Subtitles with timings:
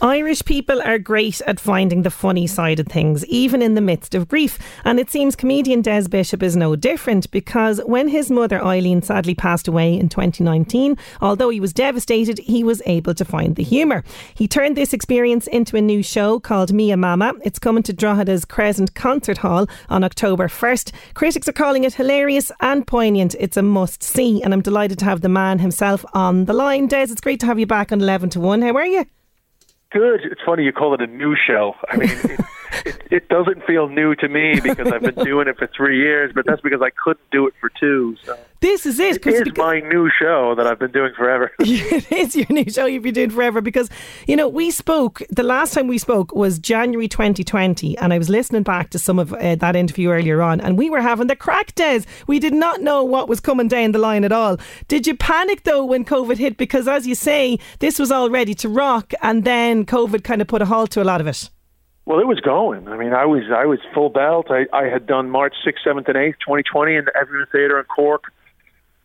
[0.00, 4.14] Irish people are great at finding the funny side of things, even in the midst
[4.14, 4.56] of grief.
[4.84, 9.34] And it seems comedian Des Bishop is no different because when his mother Eileen sadly
[9.34, 14.04] passed away in 2019, although he was devastated, he was able to find the humour.
[14.36, 17.34] He turned this experience into a new show called Mia Mama.
[17.42, 20.92] It's coming to Drogheda's Crescent Concert Hall on October 1st.
[21.14, 23.34] Critics are calling it hilarious and poignant.
[23.40, 26.86] It's a must see, and I'm delighted to have the man himself on the line.
[26.86, 28.62] Des, it's great to have you back on 11 to 1.
[28.62, 29.04] How are you?
[29.90, 30.20] Good.
[30.24, 31.74] It's funny you call it a new show.
[31.88, 32.38] I mean,
[32.84, 36.32] it, it doesn't feel new to me because I've been doing it for three years,
[36.34, 38.16] but that's because I couldn't do it for two.
[38.24, 38.38] So.
[38.60, 39.24] This is it.
[39.24, 41.52] It is my new show that I've been doing forever.
[41.60, 43.88] it is your new show you've been doing forever because,
[44.26, 48.28] you know, we spoke, the last time we spoke was January 2020, and I was
[48.28, 51.36] listening back to some of uh, that interview earlier on, and we were having the
[51.36, 52.04] crack days.
[52.26, 54.56] We did not know what was coming down the line at all.
[54.88, 56.56] Did you panic though when COVID hit?
[56.56, 60.48] Because, as you say, this was all ready to rock, and then COVID kind of
[60.48, 61.48] put a halt to a lot of it.
[62.08, 62.88] Well, it was going.
[62.88, 64.46] I mean, I was I was full belt.
[64.50, 67.84] I, I had done March 6th, 7th, and 8th, 2020 in the Everyman Theatre in
[67.84, 68.24] Cork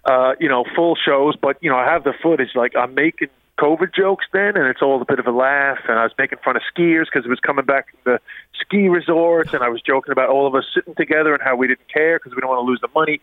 [0.06, 2.56] uh, you know, full shows, but you know, I have the footage.
[2.56, 5.80] Like I'm making COVID jokes then, and it's all a bit of a laugh.
[5.88, 8.20] And I was making fun of skiers because it was coming back from the
[8.60, 11.68] ski resorts, and I was joking about all of us sitting together and how we
[11.68, 13.22] didn't care because we don't want to lose the money.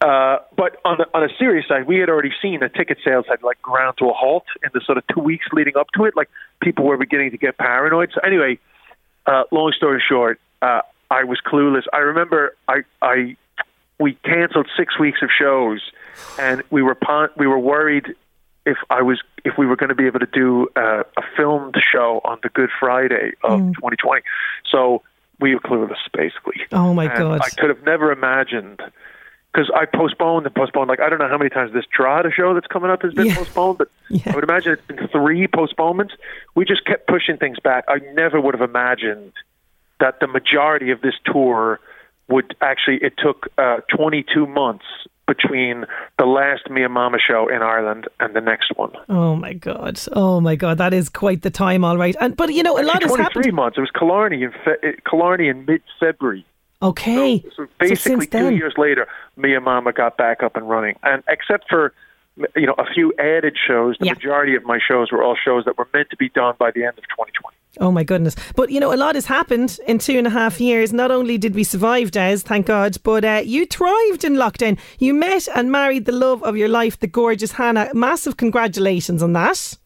[0.00, 3.24] Uh, but on the on a serious side, we had already seen the ticket sales
[3.28, 6.04] had like ground to a halt in the sort of two weeks leading up to
[6.04, 6.14] it.
[6.16, 6.28] Like
[6.60, 8.10] people were beginning to get paranoid.
[8.14, 8.58] So anyway,
[9.26, 11.84] uh, long story short, uh, I was clueless.
[11.92, 13.36] I remember I I
[13.98, 15.80] we canceled six weeks of shows,
[16.38, 16.96] and we were
[17.36, 18.14] we were worried
[18.64, 21.76] if I was if we were going to be able to do uh, a filmed
[21.92, 23.74] show on the Good Friday of mm.
[23.74, 24.22] 2020.
[24.70, 25.02] So
[25.40, 26.62] we were clueless, basically.
[26.72, 27.40] Oh my and god!
[27.42, 28.80] I could have never imagined
[29.52, 30.88] because I postponed and postponed.
[30.88, 33.26] Like I don't know how many times this Drogheda show that's coming up has been
[33.26, 33.36] yeah.
[33.36, 34.32] postponed, but yeah.
[34.32, 36.14] I would imagine it's been three postponements.
[36.54, 37.84] We just kept pushing things back.
[37.88, 39.32] I never would have imagined
[40.00, 41.80] that the majority of this tour
[42.28, 44.84] would actually it took uh, 22 months
[45.26, 45.84] between
[46.18, 48.92] the last Mia Mama show in Ireland and the next one.
[49.08, 50.00] Oh my god!
[50.12, 50.78] Oh my god!
[50.78, 52.16] That is quite the time, all right.
[52.20, 53.44] And but you know, a lot has happened.
[53.44, 53.78] Three months.
[53.78, 56.44] It was Killarney in Fe- Killarney in mid February.
[56.82, 57.42] Okay.
[57.42, 59.06] So, so basically, so two years later,
[59.36, 61.94] me and Mama got back up and running, and except for
[62.56, 64.14] you know a few added shows, the yeah.
[64.14, 66.84] majority of my shows were all shows that were meant to be done by the
[66.84, 67.56] end of 2020.
[67.80, 68.36] Oh my goodness.
[68.54, 70.92] But you know, a lot has happened in two and a half years.
[70.92, 74.78] Not only did we survive, Des, thank God, but uh, you thrived in lockdown.
[74.98, 77.90] You met and married the love of your life, the gorgeous Hannah.
[77.94, 79.78] Massive congratulations on that.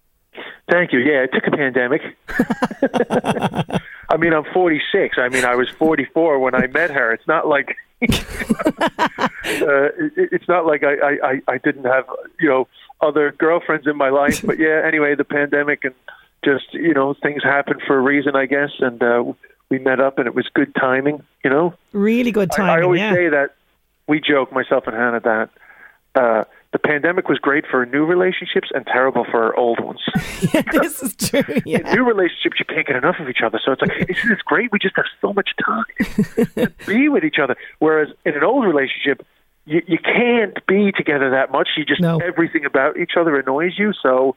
[0.71, 0.99] Thank you.
[1.01, 2.03] Yeah, it took a pandemic.
[4.09, 5.17] I mean, I'm 46.
[5.19, 7.13] I mean, I was 44 when I met her.
[7.13, 8.07] It's not like uh,
[9.47, 12.05] it, it's not like I, I, I didn't have
[12.39, 12.69] you know
[13.01, 14.45] other girlfriends in my life.
[14.45, 15.95] But yeah, anyway, the pandemic and
[16.45, 19.25] just you know things happen for a reason, I guess, and uh,
[19.71, 21.23] we met up, and it was good timing.
[21.43, 22.71] You know, really good timing.
[22.71, 23.15] I, I always yeah.
[23.15, 23.55] say that
[24.07, 25.51] we joke myself and Hannah that.
[26.15, 26.45] Uh,
[26.77, 30.01] the pandemic was great for new relationships and terrible for old ones.
[30.53, 31.43] yeah, this is true.
[31.65, 31.79] Yeah.
[31.79, 33.59] In new relationships, you can't get enough of each other.
[33.65, 34.71] So it's like, isn't this great?
[34.73, 35.85] We just have so much time
[36.57, 37.57] to be with each other.
[37.79, 39.27] Whereas in an old relationship,
[39.65, 41.71] you, you can't be together that much.
[41.79, 42.19] You just no.
[42.19, 43.95] everything about each other annoys you.
[43.95, 44.37] So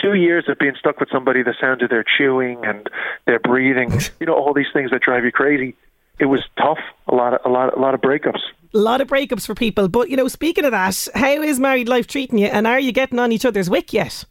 [0.00, 2.90] two years of being stuck with somebody, the sound of their chewing and
[3.26, 5.76] their breathing, you know, all these things that drive you crazy.
[6.18, 6.80] It was tough.
[7.06, 8.40] A lot of a lot a lot of breakups.
[8.74, 9.88] A lot of breakups for people.
[9.88, 12.46] But you know, speaking of that, how is married life treating you?
[12.46, 14.24] And are you getting on each other's wick yet?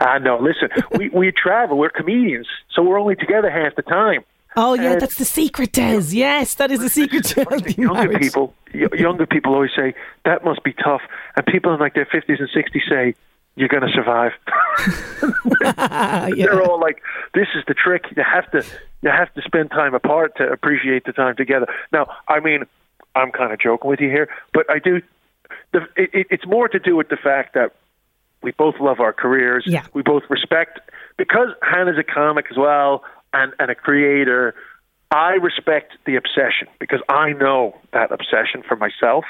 [0.00, 0.38] Ah, uh, no.
[0.38, 1.78] Listen, we we travel.
[1.78, 4.24] We're comedians, so we're only together half the time.
[4.56, 6.06] Oh yeah, that's the secret, Des.
[6.10, 8.54] Yes, that is the secret to younger people.
[8.72, 9.94] Younger people always say
[10.24, 11.02] that must be tough,
[11.36, 13.14] and people in like their fifties and sixties say
[13.56, 14.32] you're going to survive.
[16.36, 16.46] yeah.
[16.46, 17.02] They're all like,
[17.34, 18.04] "This is the trick.
[18.16, 18.64] You have to,
[19.02, 22.64] you have to spend time apart to appreciate the time together." Now, I mean,
[23.14, 25.02] I'm kind of joking with you here, but I do.
[25.72, 27.74] The, it, it's more to do with the fact that
[28.42, 29.64] we both love our careers.
[29.66, 29.84] Yeah.
[29.92, 30.80] We both respect
[31.16, 34.54] because Hannah's a comic as well and, and a creator.
[35.10, 39.24] I respect the obsession because I know that obsession for myself.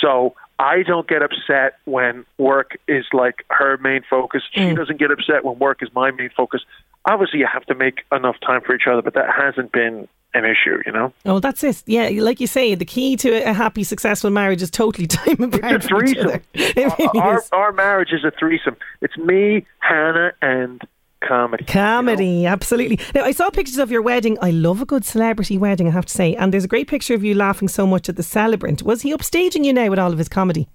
[0.00, 4.42] So I don't get upset when work is like her main focus.
[4.50, 4.76] She Mm.
[4.76, 6.62] doesn't get upset when work is my main focus.
[7.04, 10.44] Obviously, you have to make enough time for each other, but that hasn't been an
[10.44, 11.12] issue, you know?
[11.24, 11.82] Oh, that's it.
[11.86, 15.72] Yeah, like you say, the key to a happy, successful marriage is totally time apart
[15.74, 16.40] It's a threesome.
[16.54, 17.48] It our, is.
[17.52, 18.76] our marriage is a threesome.
[19.00, 20.82] It's me, Hannah, and
[21.26, 21.64] comedy.
[21.64, 21.72] you know?
[21.72, 23.00] Comedy, absolutely.
[23.14, 24.36] Now, I saw pictures of your wedding.
[24.42, 26.34] I love a good celebrity wedding, I have to say.
[26.36, 28.82] And there's a great picture of you laughing so much at the celebrant.
[28.82, 30.68] Was he upstaging you now with all of his comedy?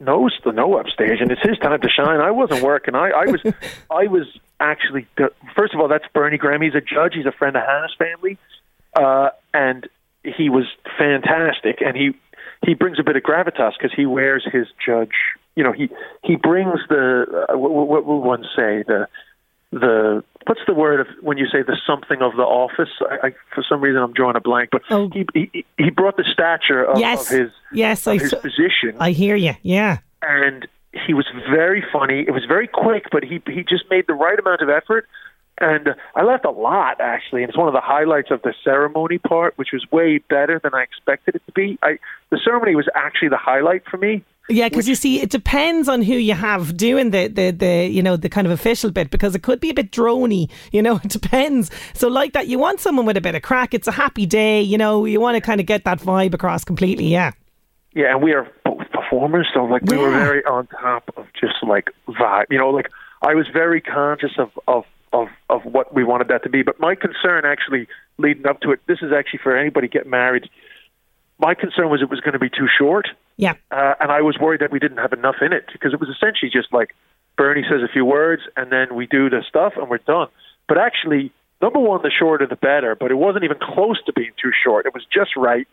[0.00, 2.20] no st- no upstage, and it's his time to shine.
[2.20, 2.94] I wasn't working.
[2.94, 3.40] I, I was
[3.90, 4.26] I was
[4.60, 5.08] actually
[5.56, 6.62] first of all, that's Bernie Graham.
[6.62, 7.14] He's a judge.
[7.14, 8.38] He's a friend of Hannah's family,
[8.98, 9.88] uh, and
[10.24, 10.64] he was
[10.98, 11.80] fantastic.
[11.84, 12.10] And he
[12.66, 15.12] he brings a bit of gravitas because he wears his judge.
[15.56, 15.88] You know, he
[16.24, 19.06] he brings the uh, what, what will one say the
[19.72, 22.88] the what's the word of when you say the something of the office?
[23.10, 25.10] I, I for some reason I'm drawing a blank, but Oh.
[25.12, 27.30] he, he he brought the stature of, yes.
[27.30, 29.54] of his yes, of I, his s- position I hear you.
[29.62, 29.98] Yeah.
[30.22, 30.66] and
[31.06, 32.24] he was very funny.
[32.26, 35.06] It was very quick, but he he just made the right amount of effort.
[35.60, 37.42] And I laughed a lot actually.
[37.42, 40.74] And it's one of the highlights of the ceremony part, which was way better than
[40.74, 41.78] I expected it to be.
[41.82, 41.98] I
[42.30, 44.24] the ceremony was actually the highlight for me.
[44.50, 48.02] Yeah, because you see, it depends on who you have doing the, the, the, you
[48.02, 50.96] know, the kind of official bit because it could be a bit drony, you know,
[51.04, 51.70] it depends.
[51.92, 53.74] So, like that, you want someone with a bit of crack.
[53.74, 56.64] It's a happy day, you know, you want to kind of get that vibe across
[56.64, 57.32] completely, yeah.
[57.94, 61.56] Yeah, and we are both performers, so like we were very on top of just
[61.62, 62.46] like vibe.
[62.50, 62.90] You know, like
[63.22, 64.84] I was very conscious of of
[65.50, 66.62] of what we wanted that to be.
[66.62, 70.48] But my concern actually leading up to it, this is actually for anybody getting married.
[71.38, 73.08] My concern was it was going to be too short.
[73.36, 73.54] Yeah.
[73.70, 76.08] uh, and I was worried that we didn't have enough in it because it was
[76.08, 76.94] essentially just like
[77.36, 80.26] Bernie says a few words and then we do the stuff and we're done.
[80.66, 82.96] But actually, number one, the shorter the better.
[82.96, 84.86] But it wasn't even close to being too short.
[84.86, 85.68] It was just right.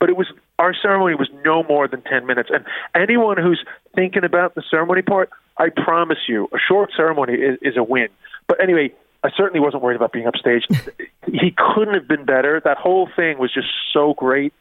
[0.00, 0.26] But it was
[0.58, 2.50] our ceremony was no more than ten minutes.
[2.52, 2.64] And
[2.94, 3.62] anyone who's
[3.94, 8.08] thinking about the ceremony part, I promise you, a short ceremony is, is a win.
[8.48, 8.92] But anyway,
[9.24, 10.88] I certainly wasn't worried about being upstaged.
[11.26, 12.60] he couldn't have been better.
[12.64, 14.52] That whole thing was just so great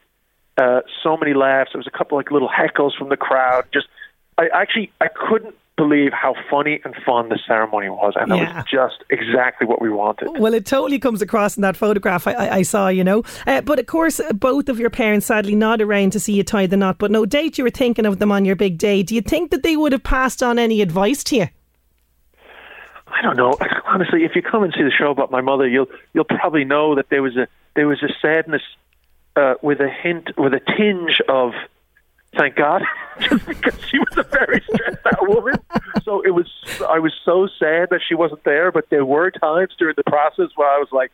[0.57, 1.71] uh, so many laughs.
[1.73, 3.65] There was a couple like little heckles from the crowd.
[3.73, 3.87] Just,
[4.37, 8.57] I actually, I couldn't believe how funny and fun the ceremony was, and it Yeah.
[8.57, 10.27] was just exactly what we wanted.
[10.39, 13.23] Well, it totally comes across in that photograph I, I, I saw, you know.
[13.47, 16.67] Uh, but of course, both of your parents sadly not around to see you tie
[16.67, 16.97] the knot.
[16.99, 19.01] But no doubt you were thinking of them on your big day.
[19.01, 21.47] Do you think that they would have passed on any advice to you?
[23.11, 23.57] I don't know.
[23.85, 26.95] Honestly, if you come and see the show about my mother, you'll you'll probably know
[26.95, 28.61] that there was a there was a sadness
[29.35, 31.53] uh, with a hint with a tinge of
[32.35, 32.83] thank God,
[33.19, 35.55] just because she was a very stressed out woman.
[36.03, 36.47] So it was
[36.87, 40.49] I was so sad that she wasn't there, but there were times during the process
[40.55, 41.11] where I was like.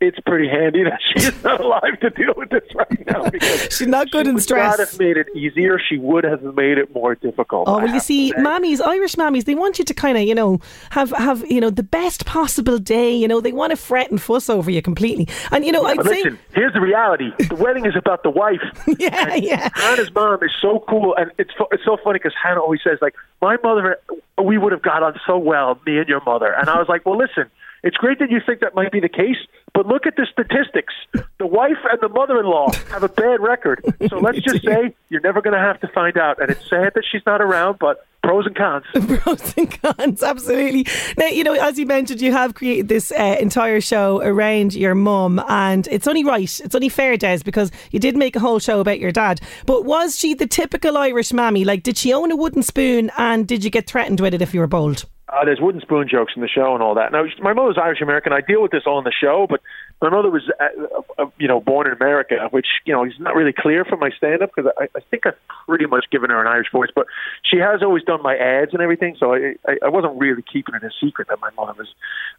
[0.00, 3.68] It's pretty handy that she is not alive to deal with this right now because
[3.76, 4.78] She's not good she in would stress.
[4.78, 5.78] not have made it easier.
[5.78, 7.68] She would have made it more difficult.
[7.68, 8.36] Oh I well, you see, say.
[8.36, 10.58] mammies, Irish mammies, they want you to kind of, you know,
[10.90, 13.14] have have you know the best possible day.
[13.14, 15.28] You know, they want to fret and fuss over you completely.
[15.50, 18.62] And you know, I'd say, listen, here's the reality: the wedding is about the wife.
[18.98, 19.68] yeah, yeah.
[19.74, 23.14] Hannah's mom is so cool, and it's it's so funny because Hannah always says like,
[23.42, 23.98] "My mother,
[24.42, 27.04] we would have got on so well, me and your mother." And I was like,
[27.04, 27.50] "Well, listen,
[27.82, 29.36] it's great that you think that might be the case,
[29.74, 30.94] but look at the statistics.
[31.38, 33.82] The wife and the mother-in-law have a bad record.
[34.08, 36.40] So let's just say you're never going to have to find out.
[36.40, 38.84] And it's sad that she's not around, but pros and cons."
[39.22, 40.86] Pros and cons, absolutely.
[41.16, 44.94] Now, you know, as you mentioned, you have created this uh, entire show around your
[44.94, 48.58] mum, and it's only right, it's only fair, Des, because you did make a whole
[48.58, 49.40] show about your dad.
[49.66, 51.64] But was she the typical Irish mammy?
[51.64, 54.52] Like, did she own a wooden spoon, and did you get threatened with it if
[54.52, 55.06] you were bold?
[55.30, 57.12] Uh, there's wooden spoon jokes in the show and all that.
[57.12, 58.32] Now, my mother's Irish American.
[58.32, 59.60] I deal with this all in the show, but
[60.02, 63.34] my mother was, uh, uh, you know, born in America, which you know is not
[63.34, 65.36] really clear from my stand-up because I, I think I've
[65.68, 66.88] pretty much given her an Irish voice.
[66.94, 67.06] But
[67.42, 70.74] she has always done my ads and everything, so I, I, I wasn't really keeping
[70.74, 71.88] it a secret that my mother was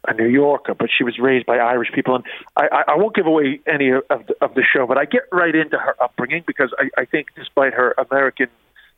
[0.06, 2.16] a New Yorker, but she was raised by Irish people.
[2.16, 2.24] And
[2.56, 5.22] I, I, I won't give away any of the, of the show, but I get
[5.32, 8.48] right into her upbringing because I, I think, despite her American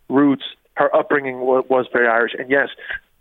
[0.09, 2.33] roots, her upbringing was, was very Irish.
[2.37, 2.69] And yes,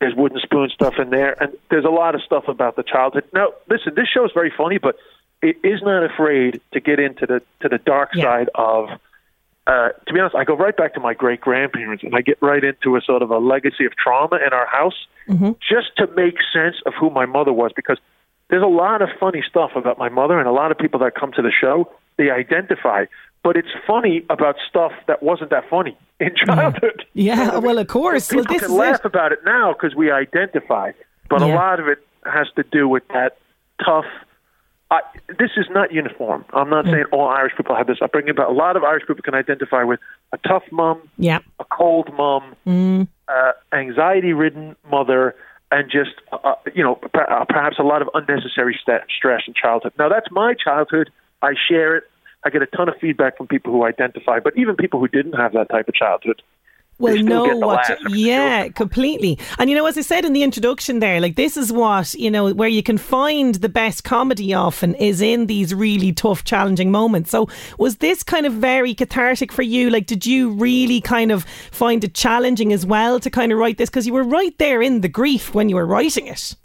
[0.03, 3.23] there's wooden spoon stuff in there, and there's a lot of stuff about the childhood.
[3.33, 4.97] Now, listen, this show is very funny, but
[5.41, 8.23] it is not afraid to get into the to the dark Yeah.
[8.23, 8.89] side of.
[9.65, 12.37] Uh, to be honest, I go right back to my great grandparents, and I get
[12.41, 15.07] right into a sort of a legacy of trauma in our house,
[15.61, 17.71] just to make sense of who my mother was.
[17.73, 17.97] Because
[18.49, 21.15] there's a lot of funny stuff about my mother, and a lot of people that
[21.15, 23.05] come to the show they identify.
[23.43, 27.05] But it's funny about stuff that wasn't that funny in childhood.
[27.13, 28.29] Yeah, well, of course.
[28.29, 29.05] People Well, can laugh it.
[29.05, 30.91] about it now because we identify,
[31.29, 33.37] but a lot of it has to do with that
[33.85, 34.05] tough.
[34.91, 35.01] I,
[35.39, 36.45] this is not uniform.
[36.53, 39.23] I'm not saying all Irish people have this upbringing, but a lot of Irish people
[39.23, 39.99] can identify with
[40.31, 41.39] a tough mom, Yeah.
[41.59, 42.55] a cold mom,
[43.27, 43.51] uh,
[43.97, 45.35] anxiety-ridden mother,
[45.71, 49.93] and just uh, you know uh, perhaps a lot of unnecessary st- stress in childhood.
[49.97, 51.09] Now that's my childhood.
[51.41, 52.03] I share it.
[52.45, 55.33] I get a ton of feedback from people who identify, but even people who didn't
[55.33, 56.41] have that type of childhood.
[56.99, 58.11] Well, they still get the what?
[58.11, 59.39] yeah, completely.
[59.57, 62.29] And you know, as I said in the introduction, there, like this is what you
[62.29, 66.91] know, where you can find the best comedy often is in these really tough, challenging
[66.91, 67.31] moments.
[67.31, 69.89] So, was this kind of very cathartic for you?
[69.89, 73.77] Like, did you really kind of find it challenging as well to kind of write
[73.79, 76.55] this because you were right there in the grief when you were writing it?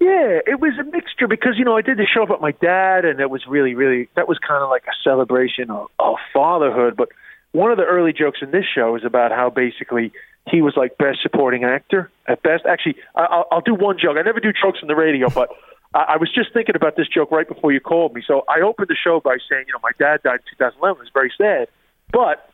[0.00, 3.04] Yeah, it was a mixture because you know I did the show about my dad,
[3.04, 6.96] and it was really, really that was kind of like a celebration of, of fatherhood.
[6.96, 7.08] But
[7.52, 10.12] one of the early jokes in this show is about how basically
[10.48, 12.64] he was like best supporting actor at best.
[12.64, 14.16] Actually, I'll, I'll do one joke.
[14.18, 15.50] I never do jokes on the radio, but
[15.92, 18.22] I, I was just thinking about this joke right before you called me.
[18.24, 21.00] So I opened the show by saying, you know, my dad died in 2011.
[21.00, 21.68] It was very sad,
[22.12, 22.48] but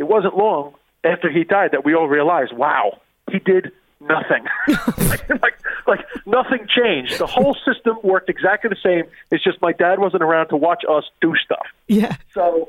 [0.00, 4.44] it wasn't long after he died that we all realized, wow, he did nothing.
[5.08, 7.18] like, like, like nothing changed.
[7.18, 9.10] The whole system worked exactly the same.
[9.30, 11.66] It's just my dad wasn't around to watch us do stuff.
[11.86, 12.16] Yeah.
[12.34, 12.68] So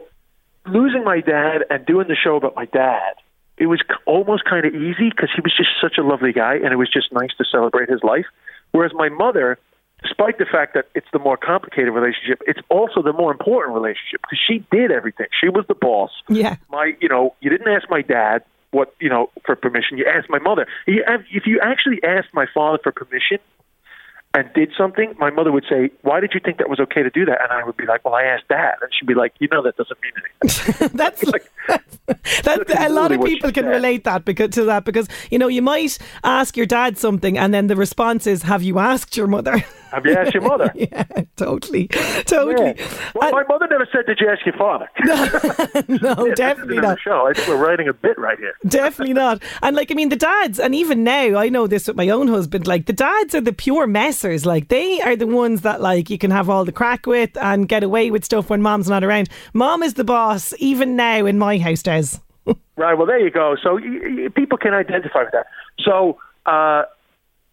[0.66, 3.14] losing my dad and doing the show about my dad,
[3.58, 6.74] it was almost kind of easy because he was just such a lovely guy, and
[6.74, 8.26] it was just nice to celebrate his life.
[8.72, 9.60] Whereas my mother,
[10.02, 14.22] despite the fact that it's the more complicated relationship, it's also the more important relationship
[14.24, 15.28] because she did everything.
[15.40, 16.12] She was the boss.
[16.28, 16.56] Yeah.
[16.72, 19.98] My, you know, you didn't ask my dad what, you know, for permission.
[19.98, 20.66] You asked my mother.
[20.88, 23.38] If you actually asked my father for permission,
[24.34, 27.10] and did something, my mother would say, "Why did you think that was okay to
[27.10, 29.34] do that?" And I would be like, "Well, I asked Dad," and she'd be like,
[29.40, 31.52] "You know, that doesn't mean anything." that's Like-
[32.08, 33.70] that's, That's a lot of people can said.
[33.72, 37.54] relate that because to that because you know you might ask your dad something and
[37.54, 40.72] then the response is have you asked your mother Have you asked your mother?
[40.76, 41.04] yeah
[41.36, 41.88] totally
[42.26, 42.88] totally Yeah.
[43.16, 44.88] Well, And- my mother never said, "Did you ask your father?"
[46.02, 47.28] no Yeah, definitely not show.
[47.28, 48.54] I think we're writing a bit right here.
[48.68, 49.42] Definitely not.
[49.62, 52.28] And like, I mean, the dads, and even now, I know this with my own
[52.28, 54.46] husband, like, the dads are the pure messers.
[54.46, 57.68] Like, they are the ones that, like, you can have all the crack with and
[57.68, 59.30] get away with stuff when mom's not around.
[59.54, 62.18] Mom is the boss, even now in my house, Des.
[62.76, 62.94] Right.
[62.96, 63.56] Well, there you go.
[63.62, 65.48] So y- y- people can identify with that.
[65.80, 66.84] So, uh,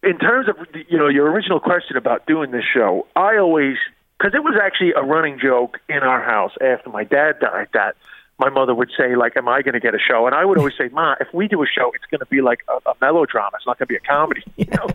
[0.03, 0.55] in terms of
[0.89, 3.75] you know your original question about doing this show, I always
[4.17, 7.95] because it was actually a running joke in our house after my dad died that
[8.37, 10.57] my mother would say like, "Am I going to get a show?" And I would
[10.57, 12.93] always say, "Ma, if we do a show, it's going to be like a, a
[13.01, 13.51] melodrama.
[13.55, 14.87] It's not going to be a comedy." You know?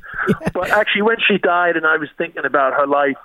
[0.52, 3.16] But actually, when she died, and I was thinking about her life,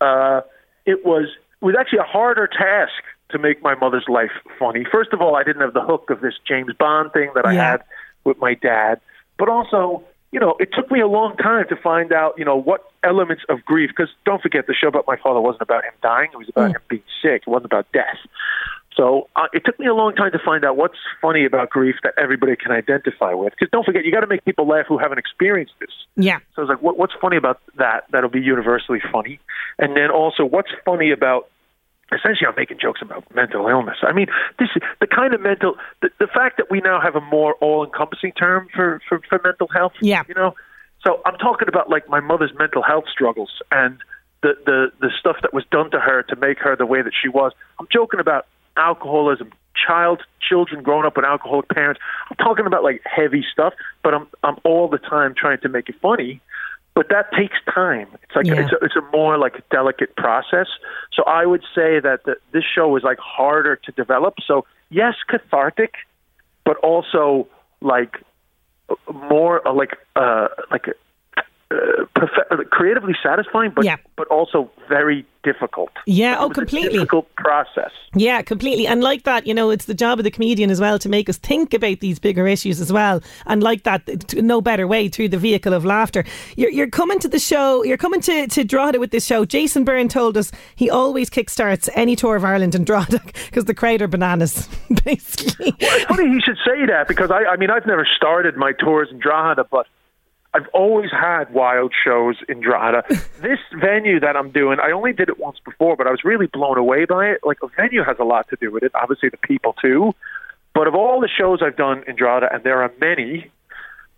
[0.00, 0.40] uh,
[0.86, 1.28] it was
[1.60, 4.86] it was actually a harder task to make my mother's life funny.
[4.90, 7.52] First of all, I didn't have the hook of this James Bond thing that I
[7.52, 7.70] Yeah.
[7.72, 7.82] had
[8.24, 9.00] with my dad,
[9.38, 12.56] but also, you know, it took me a long time to find out, you know,
[12.56, 13.90] what elements of grief.
[13.90, 16.70] Because don't forget, the show about my father wasn't about him dying; it was about
[16.70, 17.42] him being sick.
[17.46, 18.18] It wasn't about death.
[18.98, 21.94] So uh, it took me a long time to find out what's funny about grief
[22.02, 23.52] that everybody can identify with.
[23.52, 25.90] Because don't forget, you got to make people laugh who haven't experienced this.
[26.16, 26.38] Yeah.
[26.56, 28.06] So I was like, what, what's funny about that?
[28.10, 29.38] That'll be universally funny.
[29.78, 31.48] And then also, what's funny about
[32.12, 33.98] essentially I'm making jokes about mental illness.
[34.02, 34.26] I mean,
[34.58, 37.54] this is the kind of mental the, the fact that we now have a more
[37.54, 39.92] all-encompassing term for, for for mental health.
[40.00, 40.22] Yeah.
[40.28, 40.54] You know,
[41.04, 43.98] so I'm talking about like my mother's mental health struggles and
[44.42, 47.12] the the the stuff that was done to her to make her the way that
[47.20, 47.52] she was.
[47.78, 48.46] I'm joking about
[48.76, 52.00] alcoholism, child children growing up with alcoholic parents.
[52.30, 55.88] I'm talking about like heavy stuff, but I'm I'm all the time trying to make
[55.88, 56.40] it funny.
[56.98, 58.08] But that takes time.
[58.24, 58.60] It's like Yeah.
[58.60, 60.66] it's, a, it's a more like a delicate process.
[61.12, 64.34] So I would say that the, this show is like harder to develop.
[64.44, 65.94] So yes, cathartic,
[66.64, 67.46] but also
[67.80, 68.16] like
[69.30, 70.86] more uh, like uh, like
[71.70, 73.96] uh, prof- creatively satisfying, but Yeah.
[74.16, 75.90] but also very difficult.
[76.06, 76.92] Yeah, oh, completely.
[76.94, 77.90] difficult process.
[78.14, 78.86] Yeah, completely.
[78.86, 81.28] And like that, you know, it's the job of the comedian as well to make
[81.28, 83.22] us think about these bigger issues as well.
[83.46, 86.24] And like that, no better way through the vehicle of laughter.
[86.56, 89.44] You're, you're coming to the show, you're coming to, to Drogheda with this show.
[89.44, 93.74] Jason Byrne told us he always kickstarts any tour of Ireland in Drogheda because the
[93.74, 94.68] crowd are bananas,
[95.04, 95.74] basically.
[95.78, 99.08] It's funny he should say that because I, I mean, I've never started my tours
[99.10, 99.86] in Drogheda, but
[100.54, 103.04] I've always had wild shows in Drogheda.
[103.40, 106.46] this venue that I'm doing, I only did it once before, but I was really
[106.46, 107.40] blown away by it.
[107.44, 110.14] Like, a venue has a lot to do with it, obviously, the people too.
[110.74, 113.50] But of all the shows I've done in Drogheda, and there are many,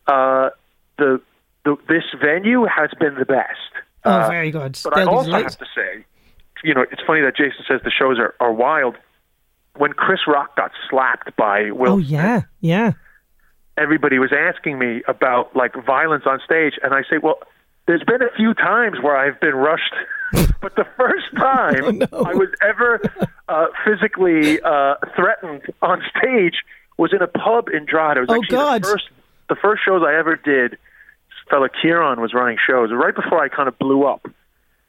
[0.06, 0.50] uh,
[0.98, 1.20] the,
[1.64, 3.58] the this venue has been the best.
[4.04, 4.78] Oh, Uh, very good.
[4.84, 6.04] but I They'll also have to say,
[6.62, 8.96] you know, it's funny that Jason says the shows are, are wild.
[9.76, 12.92] When Chris Rock got slapped by Will Oh, yeah, yeah.
[13.76, 17.38] Everybody was asking me about like violence on stage, and I say, well,
[17.86, 19.94] there's been a few times where I've been rushed,
[20.60, 23.00] but the first time I was ever
[23.48, 26.62] uh, physically uh, threatened on stage
[26.98, 28.20] was in a pub in Drogheda.
[28.20, 28.82] It was Oh, actually God.
[28.82, 29.08] the first
[29.48, 30.78] the first shows I ever did.
[31.50, 34.24] Fella Kieran was running shows right before I kind of blew up.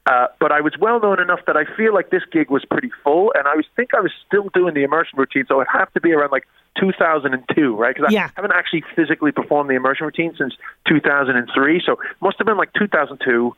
[0.07, 2.89] Uh, but I was well known enough that I feel like this gig was pretty
[3.03, 5.93] full, and I was think I was still doing the immersion routine, so it'd have
[5.93, 6.47] to be around like
[6.79, 7.95] 2002, right?
[7.95, 8.25] Because Yeah.
[8.25, 10.55] I haven't actually physically performed the immersion routine since
[10.87, 13.55] 2003, so it must have been like 2002.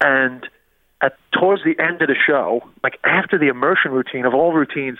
[0.00, 0.48] And
[1.02, 4.98] at towards the end of the show, like after the immersion routine of all routines,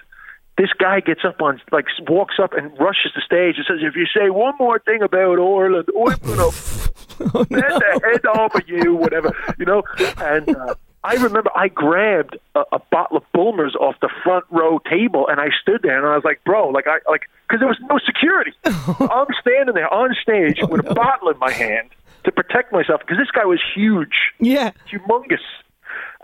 [0.63, 3.97] this guy gets up on like walks up and rushes the stage and says, "If
[3.97, 6.47] you say one more thing about Ireland, I'm gonna
[7.35, 9.83] Oh, the head off of you, whatever, you know."
[10.19, 14.79] And uh, I remember I grabbed a, a bottle of Bulmers off the front row
[14.89, 17.69] table and I stood there and I was like, "Bro, like I like." Because there
[17.69, 18.53] was no security.
[18.65, 21.91] I'm standing there on stage with a bottle in my hand
[22.25, 24.71] to protect myself because this guy was huge Yeah.
[24.91, 25.45] humongous.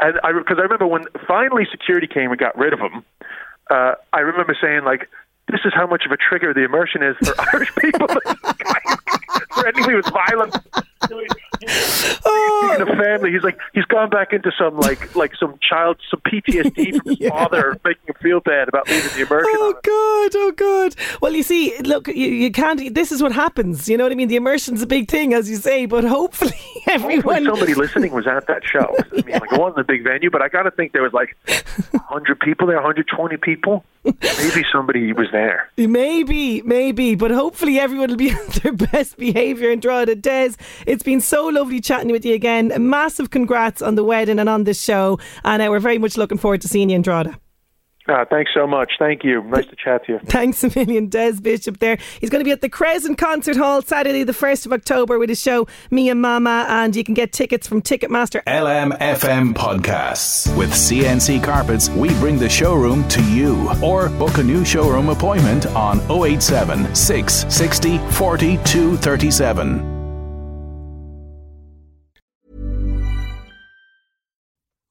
[0.01, 3.05] And I because I remember when finally security came and got rid of him,
[3.71, 5.09] uh, I remember saying like,
[5.49, 8.09] "This is how much of a trigger the immersion is for Irish people."
[9.59, 10.57] for anyone who's violent.
[12.75, 16.21] In a family, he's like he's gone back into some like like some child some
[16.21, 17.31] PTSD from his Yeah.
[17.31, 19.51] father making him feel bad about leaving the immersion.
[19.55, 19.73] Oh.
[19.83, 20.39] God!
[20.41, 20.95] Oh God!
[21.23, 22.95] Well, you see, look, you, you can't.
[22.95, 23.89] This is what happens.
[23.89, 24.29] You know what I mean?
[24.29, 26.53] The immersion's a big thing, as you say, but hopefully
[26.89, 28.95] everyone, Hopefully somebody listening was at that show.
[29.13, 31.13] I mean, like it wasn't a big venue, but I got to think there was
[31.13, 31.37] like
[31.93, 33.85] 100 people there, 120 people.
[34.05, 35.69] Maybe somebody was there.
[35.77, 40.15] Maybe, maybe, but hopefully everyone will be on their best behaviour in Drogheda.
[40.15, 40.53] Des,
[40.87, 42.48] it's been so lovely chatting with you again.
[42.49, 46.39] Massive congrats on the wedding and on this show, and uh, we're very much looking
[46.39, 47.39] forward to seeing you in Drogheda.
[48.09, 48.93] Uh, thanks so much.
[48.99, 49.43] Thank you.
[49.43, 50.19] Nice to chat to you.
[50.25, 51.79] Thanks a million, Des Bishop.
[51.79, 55.19] There, he's going to be at the Crescent Concert Hall Saturday, the first of October,
[55.19, 58.43] with his show Me and Mama, and you can get tickets from Ticketmaster.
[58.45, 60.57] LMFM Podcasts.
[60.57, 63.71] With CNC Carpets, we bring the showroom to you.
[63.83, 69.98] Or book a new showroom appointment on 087 660 4237.